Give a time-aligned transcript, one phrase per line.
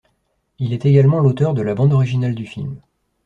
[0.57, 2.81] Il est également l'auteur de la bande originale du film.